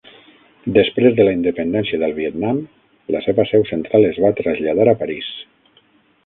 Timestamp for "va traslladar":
4.25-4.89